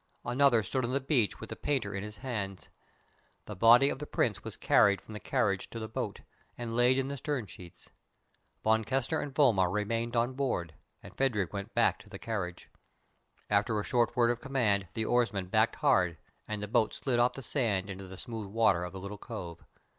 Another 0.25 0.63
stood 0.63 0.83
on 0.83 0.93
the 0.93 0.99
beach 0.99 1.39
with 1.39 1.51
the 1.51 1.55
painter 1.55 1.93
in 1.93 2.01
his 2.01 2.17
hands. 2.17 2.69
The 3.45 3.55
body 3.55 3.87
of 3.89 3.99
the 3.99 4.07
Prince 4.07 4.43
was 4.43 4.57
carried 4.57 4.99
from 4.99 5.13
the 5.13 5.19
carriage 5.19 5.69
to 5.69 5.77
the 5.77 5.87
boat, 5.87 6.21
and 6.57 6.75
laid 6.75 6.97
in 6.97 7.07
the 7.07 7.17
stern 7.17 7.45
sheets. 7.45 7.91
Von 8.63 8.83
Kessner 8.83 9.19
and 9.21 9.31
Vollmar 9.31 9.69
remained 9.71 10.15
on 10.15 10.33
board, 10.33 10.73
and 11.03 11.15
Phadrig 11.15 11.53
went 11.53 11.75
back 11.75 11.99
to 11.99 12.09
the 12.09 12.17
carriage. 12.17 12.67
At 13.47 13.69
a 13.69 13.83
short 13.83 14.15
word 14.15 14.31
of 14.31 14.41
command 14.41 14.87
the 14.95 15.05
oarsman 15.05 15.49
backed 15.49 15.75
hard, 15.75 16.17
and 16.47 16.63
the 16.63 16.67
boat 16.67 16.95
slid 16.95 17.19
off 17.19 17.33
the 17.33 17.43
sand 17.43 17.87
into 17.87 18.07
the 18.07 18.17
smooth 18.17 18.47
water 18.47 18.83
of 18.83 18.93
the 18.93 18.99
little 18.99 19.19
cove. 19.19 19.63